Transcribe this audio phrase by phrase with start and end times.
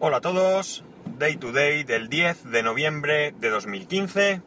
[0.00, 0.84] Hola a todos,
[1.18, 4.42] Day to Day del 10 de noviembre de 2015.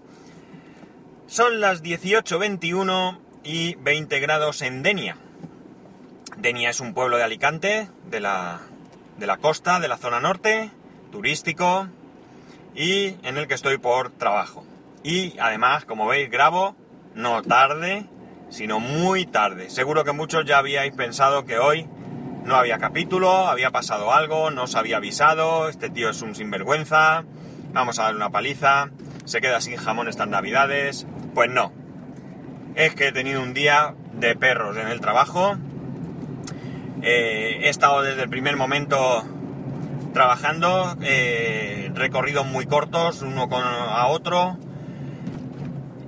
[1.28, 5.18] Son las 18.21 y 20 grados en Denia.
[6.38, 8.62] Denia es un pueblo de Alicante, de la,
[9.18, 10.72] de la costa, de la zona norte,
[11.12, 11.90] turístico
[12.74, 14.66] y en el que estoy por trabajo.
[15.04, 16.78] Y además, como veis, grabo
[17.14, 18.06] no tarde,
[18.48, 19.70] sino muy tarde.
[19.70, 21.90] Seguro que muchos ya habíais pensado que hoy
[22.44, 27.24] no había capítulo, había pasado algo, no os había avisado, este tío es un sinvergüenza,
[27.74, 28.90] vamos a darle una paliza,
[29.26, 31.08] se queda sin jamón estas navidades.
[31.34, 31.72] Pues no.
[32.76, 35.58] Es que he tenido un día de perros en el trabajo.
[37.02, 39.24] Eh, he estado desde el primer momento
[40.14, 44.58] trabajando, eh, recorridos muy cortos, uno con a otro.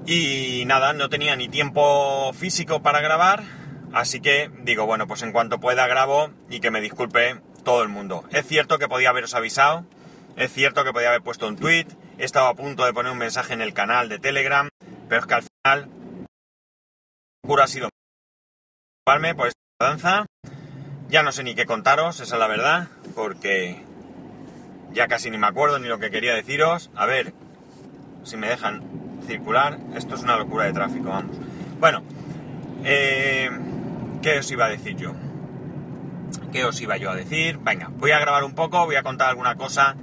[0.06, 3.44] Y nada, no tenía ni tiempo físico para grabar
[3.94, 7.90] Así que digo, bueno, pues en cuanto pueda grabo y que me disculpe todo el
[7.90, 8.24] mundo.
[8.32, 9.86] Es cierto que podía haberos avisado,
[10.36, 11.88] es cierto que podía haber puesto un tweet,
[12.18, 14.68] he estado a punto de poner un mensaje en el canal de Telegram,
[15.08, 15.90] pero es que al final
[17.46, 17.90] cura ha sido
[19.06, 20.26] por esta danza.
[21.10, 23.84] Ya no sé ni qué contaros, esa es la verdad, porque
[24.94, 26.90] ya casi ni me acuerdo ni lo que quería deciros.
[26.96, 27.34] A ver
[28.24, 28.82] si me dejan
[29.28, 29.78] circular.
[29.96, 31.36] Esto es una locura de tráfico, vamos.
[31.80, 32.02] Bueno,
[32.86, 33.50] eh,
[34.24, 35.12] ¿Qué os iba a decir yo?
[36.54, 37.58] ¿Qué os iba yo a decir?
[37.58, 39.98] Venga, voy a grabar un poco, voy a contar alguna cosa,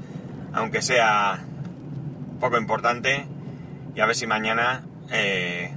[0.53, 1.43] aunque sea
[2.39, 3.27] poco importante,
[3.95, 5.73] y a ver si mañana eh,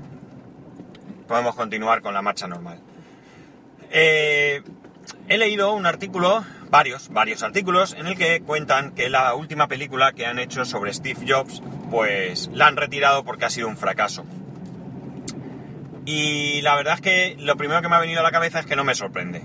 [1.26, 2.82] podemos continuar con la marcha normal.
[3.92, 4.62] Eh,
[5.30, 10.12] he leído un artículo, varios, varios artículos, en el que cuentan que la última película
[10.12, 14.26] que han hecho sobre Steve Jobs, pues la han retirado porque ha sido un fracaso.
[16.06, 18.66] Y la verdad es que lo primero que me ha venido a la cabeza es
[18.66, 19.42] que no me sorprende.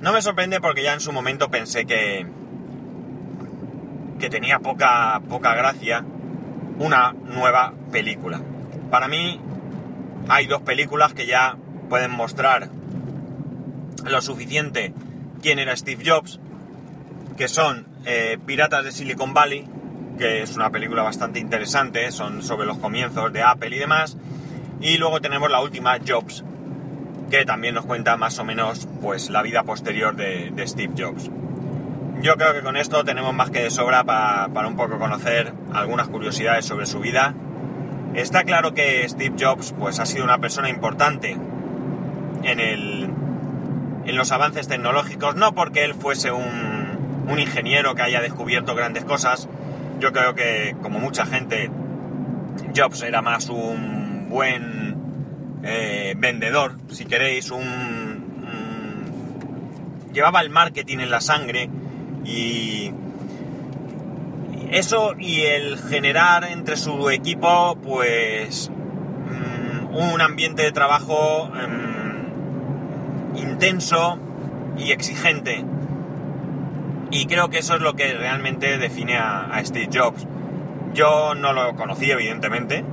[0.00, 2.26] No me sorprende porque ya en su momento pensé que,
[4.18, 6.04] que tenía poca, poca gracia
[6.78, 8.40] una nueva película.
[8.90, 9.40] Para mí
[10.28, 11.56] hay dos películas que ya
[11.88, 12.68] pueden mostrar
[14.04, 14.92] lo suficiente
[15.42, 16.40] quién era Steve Jobs,
[17.36, 19.66] que son eh, Piratas de Silicon Valley,
[20.18, 24.16] que es una película bastante interesante, son sobre los comienzos de Apple y demás,
[24.80, 26.44] y luego tenemos la última, Jobs,
[27.30, 31.30] que también nos cuenta más o menos pues, la vida posterior de, Steve Jobs.
[32.22, 36.08] Yo creo que con esto tenemos más que de sobra para un poco conocer algunas
[36.08, 37.34] curiosidades sobre su vida.
[38.14, 41.36] Está claro que Steve Jobs pues, ha sido una persona importante
[42.42, 43.10] en, el,
[44.06, 49.04] en los avances tecnológicos, no porque él fuese un, un ingeniero que haya descubierto grandes
[49.04, 49.48] cosas.
[50.00, 51.70] Yo creo que, como mucha gente,
[52.74, 53.95] Jobs era más un
[54.28, 54.96] buen
[55.62, 58.06] eh, vendedor, si queréis, un,
[60.12, 61.68] llevaba el marketing en la sangre
[62.24, 62.90] y
[64.70, 72.26] eso y el generar entre su equipo pues mm, un ambiente de trabajo em,
[73.36, 74.18] intenso
[74.78, 75.64] y exigente.
[77.10, 80.26] Y creo que eso es lo que realmente define a Steve Jobs.
[80.94, 82.84] Yo no lo conocí evidentemente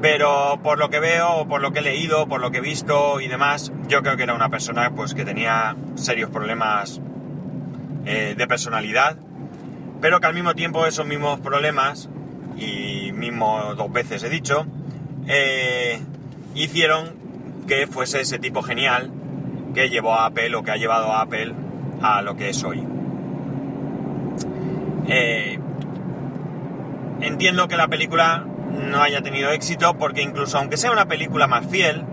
[0.00, 3.20] pero por lo que veo, por lo que he leído, por lo que he visto
[3.20, 7.00] y demás, yo creo que era una persona pues que tenía serios problemas
[8.06, 9.16] eh, de personalidad,
[10.00, 12.08] pero que al mismo tiempo esos mismos problemas,
[12.56, 14.66] y mismo dos veces he dicho,
[15.26, 16.00] eh,
[16.54, 17.14] hicieron
[17.66, 19.10] que fuese ese tipo genial
[19.74, 21.54] que llevó a Apple o que ha llevado a Apple
[22.02, 22.82] a lo que es hoy.
[25.08, 25.58] Eh,
[27.20, 31.66] entiendo que la película no haya tenido éxito porque incluso aunque sea una película más
[31.66, 32.04] fiel,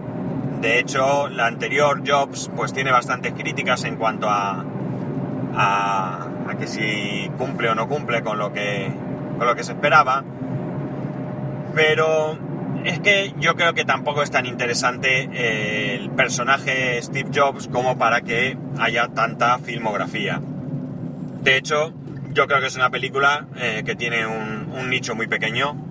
[0.61, 4.65] de hecho la anterior Jobs pues tiene bastantes críticas en cuanto a,
[5.55, 6.27] a,
[6.59, 8.89] que si cumple o no cumple con lo que,
[9.37, 10.23] con lo que se esperaba,
[11.75, 12.37] pero
[12.83, 17.97] es que yo creo que tampoco es tan interesante eh, el personaje Steve Jobs como
[17.97, 20.41] para que haya tanta filmografía.
[21.41, 21.93] De hecho,
[22.33, 25.86] yo creo que es una película eh, que tiene un, un nicho muy pequeño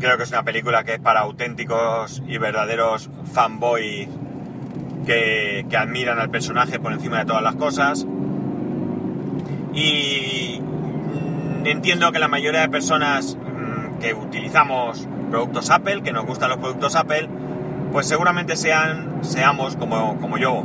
[0.00, 4.08] Creo que es una película que es para auténticos y verdaderos fanboys
[5.04, 8.06] que, admiran al personaje por encima de todas las cosas.
[9.74, 10.60] Y
[11.64, 16.58] entiendo que la mayoría de personas mm, que utilizamos productos Apple, que nos gustan los
[16.58, 17.28] productos Apple,
[17.90, 20.62] pues seguramente sean, seamos como, como yo.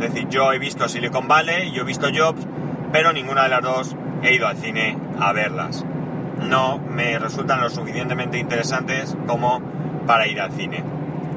[0.00, 2.46] Es decir, yo he visto Silicon Valley, yo he visto Jobs,
[2.90, 5.84] pero ninguna de las dos he ido al cine a verlas
[6.48, 9.60] no me resultan lo suficientemente interesantes como
[10.06, 10.82] para ir al cine.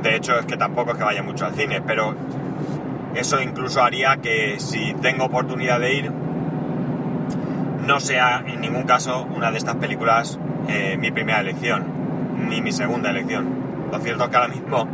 [0.01, 2.15] De hecho, es que tampoco es que vaya mucho al cine, pero
[3.15, 6.11] eso incluso haría que si tengo oportunidad de ir,
[7.85, 11.85] no sea en ningún caso una de estas películas eh, mi primera elección,
[12.49, 13.47] ni mi segunda elección.
[13.91, 14.87] Lo cierto es que ahora mismo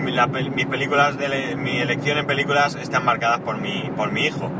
[0.00, 1.16] mis películas
[1.58, 4.50] mi elección en películas están marcadas por mi, por mi hijo.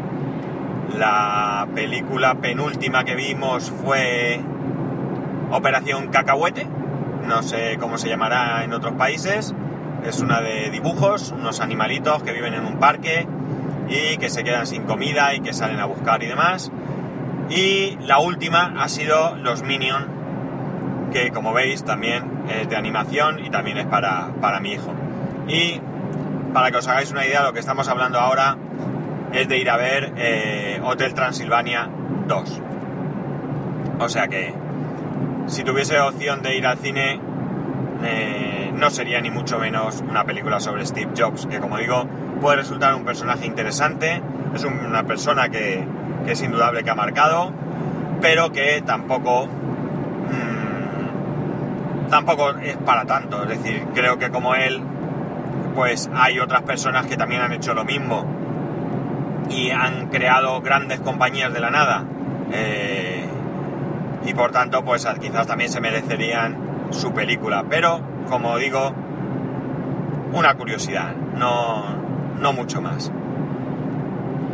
[0.99, 4.41] La película penúltima que vimos fue
[5.51, 6.67] Operación Cacahuete,
[7.27, 9.55] no sé cómo se llamará en otros países.
[10.05, 13.27] Es una de dibujos, unos animalitos que viven en un parque
[13.89, 16.71] y que se quedan sin comida y que salen a buscar y demás.
[17.51, 20.07] Y la última ha sido Los Minions,
[21.13, 24.93] que como veis también es de animación y también es para, para mi hijo.
[25.49, 25.81] Y
[26.53, 28.57] para que os hagáis una idea, lo que estamos hablando ahora
[29.33, 31.89] es de ir a ver eh, Hotel Transilvania
[32.27, 32.63] 2.
[33.99, 34.55] O sea que
[35.47, 37.21] si tuviese opción de ir al cine,
[38.03, 42.07] eh, no sería ni mucho menos una película sobre Steve Jobs, que como digo,
[42.41, 44.23] puede resultar un personaje interesante,
[44.55, 45.85] es una persona que,
[46.27, 47.53] es indudable que ha marcado,
[48.21, 49.51] pero que tampoco mm,
[52.11, 53.43] tampoco es para tanto.
[53.43, 54.81] Es decir, creo que como él,
[55.75, 58.25] pues hay otras personas que también han hecho lo mismo
[59.51, 62.05] y han creado grandes compañías de la nada.
[62.53, 63.25] Eh,
[64.25, 67.65] y por tanto pues quizás también se merecerían su película.
[67.69, 68.93] Pero, como digo,
[70.33, 71.85] una curiosidad, no,
[72.39, 73.11] no mucho más.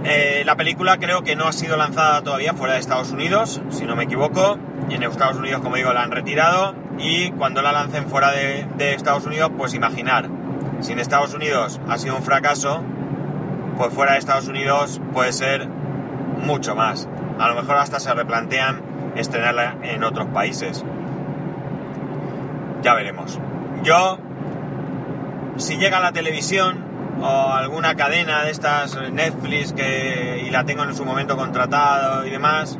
[0.04, 3.84] Eh, la película creo que no ha sido lanzada todavía fuera de Estados Unidos, si
[3.86, 4.58] no me equivoco.
[4.88, 6.74] En Estados Unidos, como digo, la han retirado.
[6.98, 10.28] Y cuando la lancen fuera de Estados Unidos, pues imaginar,
[10.80, 12.82] si en Estados Unidos ha sido un fracaso,
[13.76, 17.08] pues fuera de Estados Unidos puede ser mucho más.
[17.38, 18.80] A lo mejor hasta se replantean
[19.16, 20.84] estrenarla en otros países.
[22.82, 23.40] Ya veremos.
[23.82, 24.18] Yo,
[25.56, 26.84] si llega a la televisión
[27.20, 32.30] o alguna cadena de estas, Netflix, que, y la tengo en su momento contratado y
[32.30, 32.78] demás,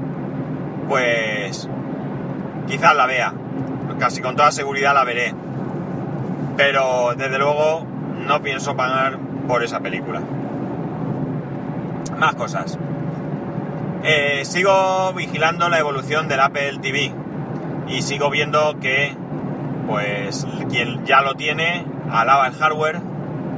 [0.88, 1.69] pues
[2.67, 3.33] quizás la vea.
[3.99, 5.35] Casi con toda seguridad la veré.
[6.56, 7.87] Pero desde luego
[8.27, 10.21] no pienso pagar por esa película.
[12.19, 12.79] Más cosas.
[14.08, 17.12] Eh, sigo vigilando la evolución del Apple TV
[17.88, 19.17] y sigo viendo que,
[19.88, 23.00] pues, quien ya lo tiene, alaba el hardware,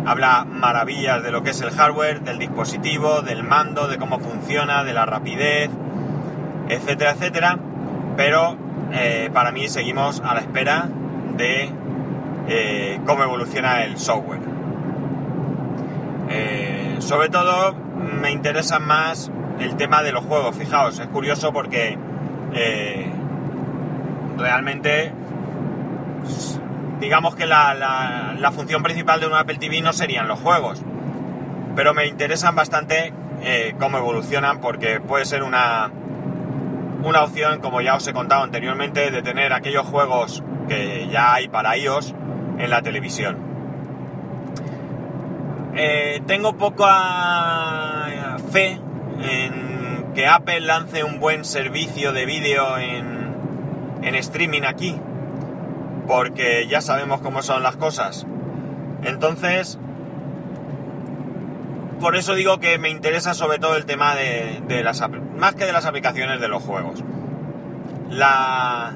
[0.06, 4.84] habla maravillas de lo que es el hardware, del dispositivo, del mando, de cómo funciona,
[4.84, 5.68] de la rapidez,
[6.70, 7.58] etcétera, etcétera.
[8.16, 8.56] Pero
[8.94, 10.88] eh, para mí seguimos a la espera
[11.36, 11.70] de
[12.48, 14.40] eh, cómo evoluciona el software.
[17.00, 19.30] sobre todo me interesan más
[19.60, 20.56] el tema de los juegos.
[20.56, 21.99] Fijaos, es curioso porque
[22.55, 23.10] eh,
[24.37, 25.12] realmente
[27.00, 27.75] digamos que la,
[28.38, 30.82] la, función principal de un Apple TV no serían los juegos,
[31.76, 33.12] pero me interesan bastante
[33.43, 35.90] eh, cómo evolucionan porque puede ser una,
[37.04, 41.49] una opción, como ya os he contado anteriormente, de tener aquellos juegos que ya hay
[41.49, 42.14] para iOS
[42.58, 43.38] en la televisión.
[45.76, 48.81] Eh, tengo poca fe
[49.20, 53.34] en que Apple lance un buen servicio de vídeo en,
[54.02, 54.96] en streaming aquí,
[56.06, 58.26] porque ya sabemos cómo son las cosas.
[59.04, 59.78] Entonces,
[62.00, 65.02] por eso digo que me interesa sobre todo el tema de, de las
[65.36, 67.04] más que de las aplicaciones de los juegos.
[68.10, 68.92] La,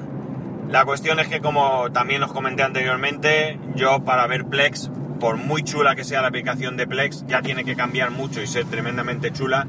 [0.69, 4.89] la cuestión es que como también os comenté anteriormente, yo para ver Plex,
[5.19, 8.47] por muy chula que sea la aplicación de Plex, ya tiene que cambiar mucho y
[8.47, 9.67] ser tremendamente chula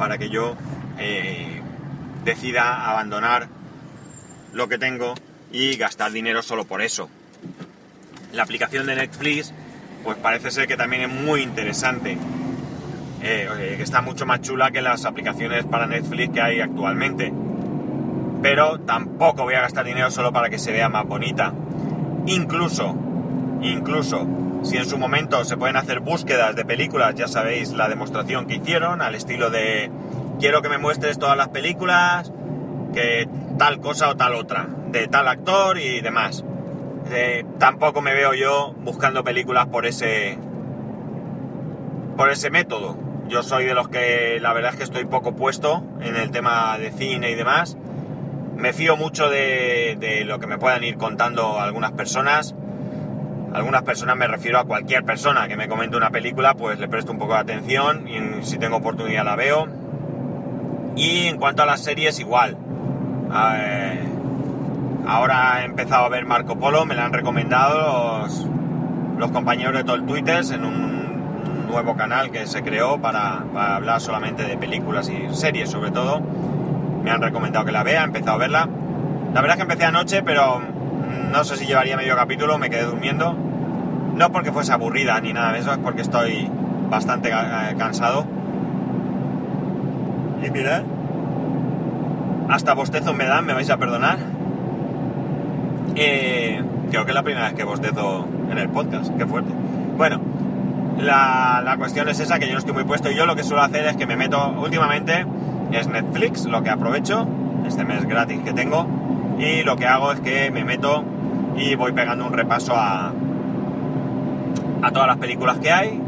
[0.00, 0.56] para que yo
[0.98, 1.60] eh,
[2.24, 3.48] decida abandonar
[4.54, 5.12] lo que tengo
[5.52, 7.10] y gastar dinero solo por eso.
[8.32, 9.52] La aplicación de Netflix,
[10.02, 12.16] pues parece ser que también es muy interesante,
[13.22, 17.30] eh, que está mucho más chula que las aplicaciones para Netflix que hay actualmente.
[18.40, 21.52] Pero tampoco voy a gastar dinero solo para que se vea más bonita.
[22.24, 22.96] Incluso,
[23.60, 24.26] incluso,
[24.62, 28.56] si en su momento se pueden hacer búsquedas de películas, ya sabéis la demostración que
[28.56, 29.90] hicieron, al estilo de
[30.38, 32.32] quiero que me muestres todas las películas,
[32.92, 36.44] que tal cosa o tal otra, de tal actor y demás.
[37.12, 40.38] Eh, tampoco me veo yo buscando películas por ese
[42.16, 42.96] por ese método.
[43.28, 46.76] Yo soy de los que la verdad es que estoy poco puesto en el tema
[46.78, 47.76] de cine y demás.
[48.56, 52.54] Me fío mucho de, de lo que me puedan ir contando algunas personas
[53.52, 57.12] algunas personas me refiero a cualquier persona que me comente una película, pues le presto
[57.12, 59.66] un poco de atención y si tengo oportunidad la veo.
[60.96, 62.56] Y en cuanto a las series, igual.
[63.32, 64.00] Eh,
[65.06, 68.26] ahora he empezado a ver Marco Polo, me la han recomendado
[69.18, 71.00] los, compañeros de todo el Twitter en un,
[71.70, 76.20] nuevo canal que se creó para, para, hablar solamente de películas y series sobre todo.
[76.20, 78.68] Me han recomendado que la vea, he empezado a verla.
[79.32, 80.60] La verdad es que empecé anoche, pero
[81.30, 83.34] no sé si llevaría medio capítulo, me quedé durmiendo.
[84.16, 86.50] No porque fuese aburrida ni nada de eso, es porque estoy
[86.90, 88.26] bastante eh, cansado.
[90.44, 90.82] Y mirad,
[92.48, 94.18] hasta bostezo me dan, me vais a perdonar.
[95.94, 99.52] Eh, creo que es la primera vez que bostezo en el podcast, qué fuerte.
[99.96, 100.20] Bueno,
[100.98, 103.44] la, la, cuestión es esa, que yo no estoy muy puesto y yo lo que
[103.44, 105.24] suelo hacer es que me meto últimamente,
[105.72, 107.26] es Netflix, lo que aprovecho,
[107.66, 108.86] este mes gratis que tengo,
[109.40, 111.02] y lo que hago es que me meto
[111.56, 113.12] y voy pegando un repaso a,
[114.82, 116.00] a todas las películas que hay.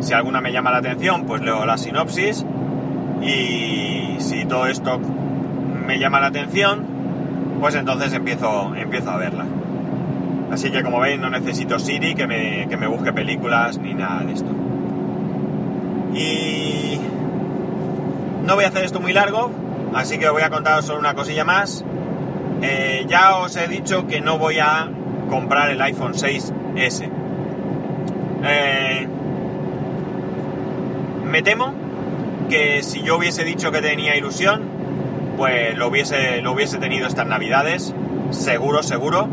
[0.00, 2.44] Si alguna me llama la atención, pues leo la sinopsis
[3.22, 5.00] y si todo esto
[5.86, 6.86] me llama la atención,
[7.58, 9.46] pues entonces empiezo, empiezo a verla.
[10.52, 14.24] Así que como veis no necesito Siri que me, que me busque películas ni nada
[14.24, 14.50] de esto.
[16.14, 17.00] Y
[18.44, 19.50] no voy a hacer esto muy largo,
[19.94, 21.84] así que voy a contaros solo una cosilla más.
[22.62, 24.88] Eh, ya os he dicho que no voy a
[25.28, 27.08] comprar el iPhone 6S.
[28.44, 29.08] Eh,
[31.24, 31.74] me temo
[32.48, 34.62] que si yo hubiese dicho que tenía ilusión,
[35.36, 37.94] pues lo hubiese, lo hubiese tenido estas navidades,
[38.30, 39.28] seguro, seguro,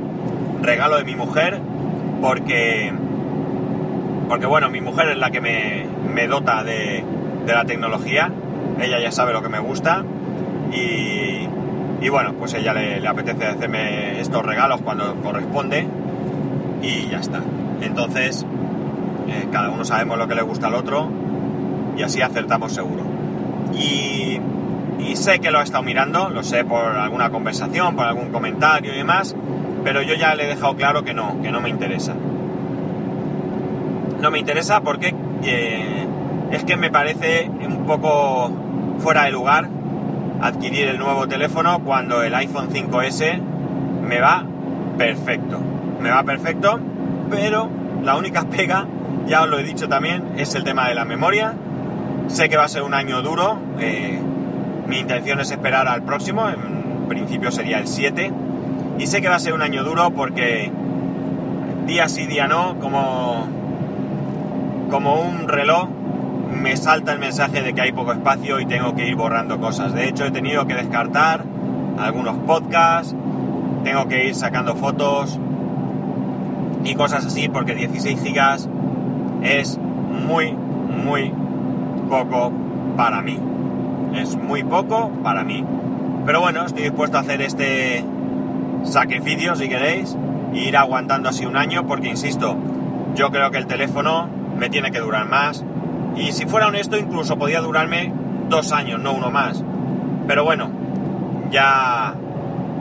[0.61, 1.59] regalo de mi mujer,
[2.21, 2.93] porque,
[4.29, 7.03] porque bueno, mi mujer es la que me, me dota de,
[7.45, 8.31] de la tecnología,
[8.79, 10.03] ella ya sabe lo que me gusta.
[10.73, 11.47] Y,
[12.05, 15.87] y bueno, pues ella le, apetece hacerme estos regalos cuando corresponde
[16.83, 17.41] y ya está.
[17.81, 18.45] Entonces,
[19.27, 21.09] eh, cada uno sabemos lo que le gusta al otro
[21.97, 23.01] y así acertamos seguro.
[23.73, 24.39] Y,
[24.99, 28.93] y, sé que lo ha estado mirando, lo sé por alguna conversación, por algún comentario
[28.93, 29.35] y demás,
[29.83, 32.13] pero yo ya le he dejado claro que no, que no me interesa.
[34.21, 36.05] No me interesa porque eh,
[36.51, 38.51] es que me parece un poco
[38.99, 39.69] fuera de lugar
[40.41, 43.39] adquirir el nuevo teléfono cuando el iPhone 5S
[44.07, 44.45] me va
[44.97, 45.59] perfecto.
[45.99, 46.79] Me va perfecto,
[47.29, 47.69] pero
[48.03, 48.85] la única pega,
[49.27, 51.53] ya os lo he dicho también, es el tema de la memoria.
[52.27, 53.57] Sé que va a ser un año duro.
[53.79, 54.19] Eh,
[54.87, 58.31] mi intención es esperar al próximo, en principio sería el 7.
[58.97, 60.71] Y sé que va a ser un año duro porque
[61.85, 63.47] día sí, día no, como,
[64.89, 65.89] como un reloj,
[66.55, 69.93] me salta el mensaje de que hay poco espacio y tengo que ir borrando cosas.
[69.93, 71.43] De hecho, he tenido que descartar
[71.99, 73.15] algunos podcasts,
[73.83, 75.39] tengo que ir sacando fotos
[76.83, 78.69] y cosas así porque 16 gigas
[79.43, 81.31] es muy, muy
[82.09, 82.51] poco
[82.95, 83.39] para mí.
[84.15, 85.63] Es muy poco para mí.
[86.25, 88.03] Pero bueno, estoy dispuesto a hacer este
[88.83, 90.15] sacrificio, si queréis,
[90.53, 92.55] e ir aguantando así un año porque, insisto,
[93.15, 95.63] yo creo que el teléfono me tiene que durar más
[96.15, 98.11] y si fuera honesto, incluso podía durarme
[98.49, 99.63] dos años, no uno más.
[100.27, 100.69] Pero bueno,
[101.51, 102.13] ya,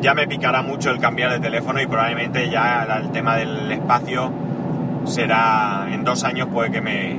[0.00, 4.30] ya me picará mucho el cambiar de teléfono y probablemente ya el tema del espacio
[5.04, 7.18] será en dos años puede que me,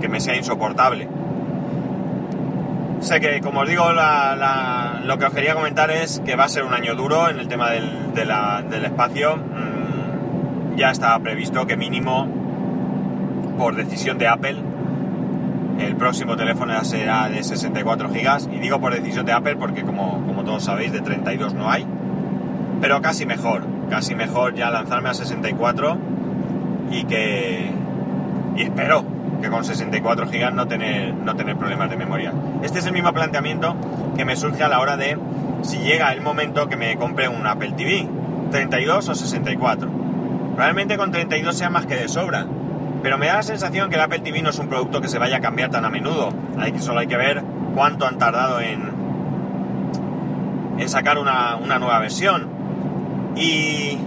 [0.00, 1.08] que me sea insoportable.
[3.00, 6.64] Sé que, como os digo, lo que os quería comentar es que va a ser
[6.64, 9.36] un año duro en el tema del, del espacio.
[9.36, 12.26] Mm, ya estaba previsto que mínimo,
[13.58, 14.56] por decisión de Apple,
[15.78, 20.24] el próximo teléfono será de 64 GB y digo por decisión de Apple porque como,
[20.26, 21.86] como todos sabéis de 32 no hay,
[22.80, 25.98] pero casi mejor, casi mejor ya lanzarme a 64
[26.90, 27.70] y que
[28.56, 29.04] y espero
[29.42, 32.32] que con 64 GB no tener, no tener problemas de memoria.
[32.62, 33.76] Este es el mismo planteamiento
[34.16, 35.18] que me surge a la hora de
[35.62, 38.08] si llega el momento que me compre un Apple TV,
[38.50, 39.90] 32 o 64.
[40.54, 42.46] Probablemente con 32 sea más que de sobra,
[43.04, 45.18] pero me da la sensación que el Apple TV no es un producto que se
[45.18, 46.30] vaya a cambiar tan a menudo.
[46.58, 47.44] Hay solo hay que ver
[47.74, 48.94] cuánto han tardado en,
[50.86, 52.48] sacar una, nueva versión.
[53.36, 53.98] Y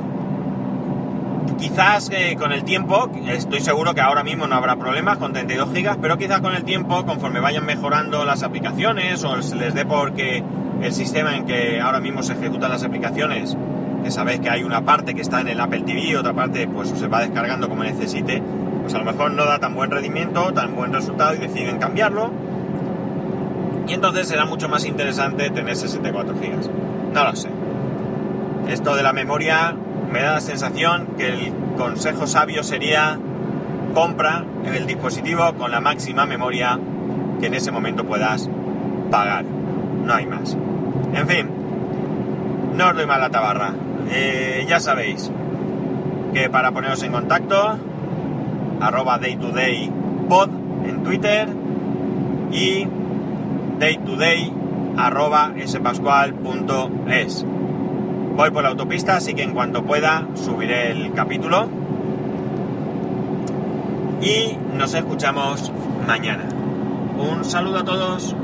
[1.59, 5.71] quizás eh, con el tiempo, estoy seguro que ahora mismo no habrá problemas con 32
[5.71, 9.85] GB, pero quizás con el tiempo, conforme vayan mejorando las aplicaciones o se les dé
[9.85, 10.43] porque
[10.81, 13.55] el sistema en que ahora mismo se ejecutan las aplicaciones,
[14.03, 16.89] que sabéis que hay una parte que está en el Apple TV, otra parte pues
[16.89, 18.41] se va descargando como necesite,
[18.87, 22.31] pues a lo mejor no da tan buen rendimiento, tan buen resultado y deciden cambiarlo.
[23.85, 27.13] Y entonces será mucho más interesante tener 64 GB.
[27.13, 27.49] No lo sé.
[28.69, 29.75] Esto de la memoria
[30.09, 33.19] me da la sensación que el consejo sabio sería
[33.93, 36.79] compra el dispositivo con la máxima memoria
[37.41, 38.49] que en ese momento puedas
[39.11, 39.43] pagar.
[39.43, 40.55] No hay más.
[41.13, 41.49] En fin,
[42.73, 43.73] no os doy más la tabarra.
[44.11, 45.29] Eh, ya sabéis
[46.33, 47.77] que para poneros en contacto
[48.79, 49.91] arroba day
[50.29, 50.49] pod
[50.85, 51.47] en Twitter
[52.51, 52.87] y
[53.79, 54.53] day
[54.97, 57.45] arroba spascual.es.
[58.35, 61.67] Voy por la autopista, así que en cuanto pueda subiré el capítulo.
[64.21, 65.71] Y nos escuchamos
[66.07, 66.45] mañana.
[67.17, 68.35] Un saludo a todos.